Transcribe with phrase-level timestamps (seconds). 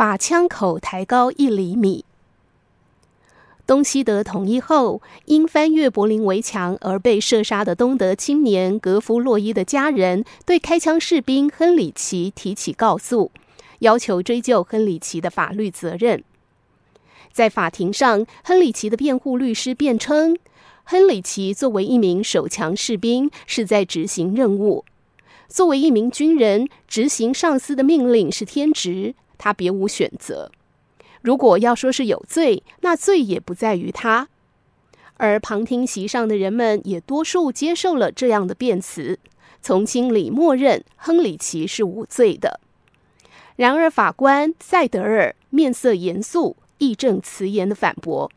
[0.00, 2.06] 把枪口抬高一厘米。
[3.66, 13.30] 东西德统一后，因翻越柏林围墙而被射杀的东德青年格夫洛伊的家人，对开枪士兵亨里奇提起告诉，
[13.80, 16.24] 要求追究亨里奇的法律责任。
[17.30, 20.38] 在法庭上，亨里奇的辩护律师辩称，
[20.84, 24.82] 亨里奇作为一名手枪士兵，是在执行任务；
[25.46, 30.52] 作为一名军人，执行上司的命令是天职，他别无选择。
[31.22, 34.28] 如果要说是有罪，那罪也不在于他。
[35.16, 39.18] 而旁听席上的人们也多数接受了这样的辩词，
[39.62, 42.60] 从心里默认亨里奇是无罪的。
[43.56, 48.30] 然而，法官赛德尔面色严肃、义正辞严的反驳。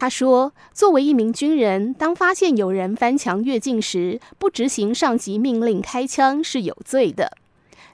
[0.00, 7.36] 他说：“作为一名军人，当发现有人翻墙越境时，不执行上级命令开枪是有罪的。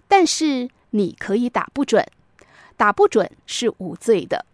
[0.08, 2.06] 但是你可以打不准。”
[2.76, 4.44] 打不准是无罪的。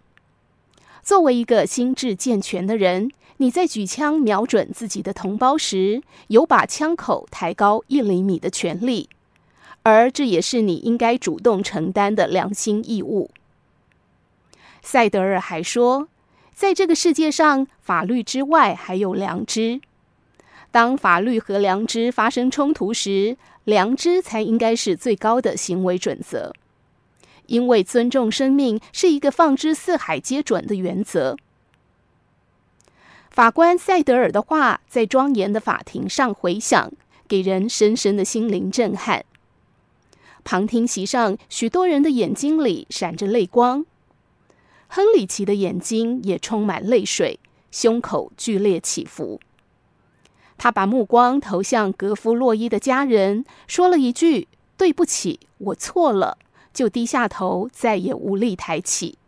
[1.02, 9.08] 作为一个心智健全的人，你在举枪瞄准自己的同胞时，有把枪口抬高一厘米的权利，
[9.82, 13.30] 而这也是你应该主动承担的良心义务。
[14.80, 16.08] 赛德尔还说，
[16.54, 19.80] 在这个世界上，法律之外还有良知。
[20.70, 26.52] 当法律和良知发生冲突时，良知才应该是最高的行为准则。
[27.46, 31.36] 因为尊重生命是一个放之四海皆准的原则。
[33.30, 36.92] 法官赛德尔的话在庄严的法庭上回响，
[37.26, 39.24] 给人深深的心灵震撼。
[40.44, 43.86] 旁听席上许多人的眼睛里闪着泪光，
[44.88, 49.40] 亨里奇的眼睛也充满泪水，胸口剧烈起伏。
[50.58, 56.36] 他把目光投向格夫洛伊的家人，说了一句：“对不起，我错了。”
[56.72, 59.18] 就低下头，再也无力抬起。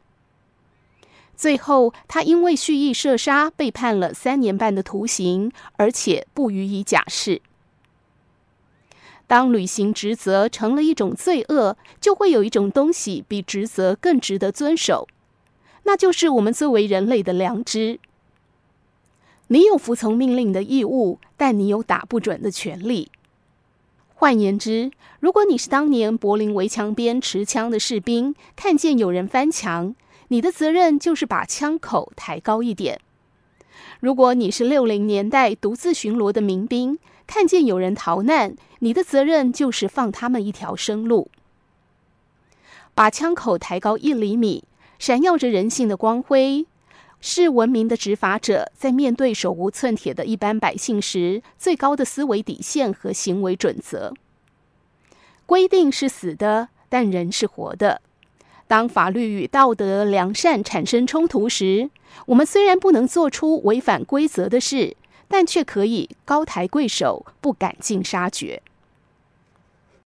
[1.37, 7.43] 最后，他因为蓄意射杀被判了三年半的徒刑，而且不予以假释。
[9.27, 15.09] 当履行职责成了一种罪恶，就会有一种东西比职责更值得遵守，
[15.85, 17.99] 那就是我们作为人类的良知。
[19.49, 23.11] 你有服从命令的义务，但你有打不准的权利。
[24.17, 29.95] 换言之，如果你是当年柏林围墙边持枪的士兵，看见有人翻墙，
[30.29, 32.97] 你的责任就是把枪口抬高一点；
[34.01, 41.29] 如果你是六零年代独自巡逻的民兵，看见有人逃难，你的责任就是放他们一条生路。
[42.95, 44.65] 把枪口抬高一厘米，
[44.99, 46.67] 闪耀着人性的光辉。
[47.27, 54.13] 是文明的执法者在面对手无寸铁的一般百姓时，最高的思维底线和行为准则。
[55.47, 58.03] 规定是死的，但人是活的。
[58.69, 61.89] 当法律与道德良善产生冲突时，
[62.27, 64.95] 我们虽然不能做出违反规则的事，
[65.27, 68.61] 但却可以高抬贵手，不赶尽杀绝。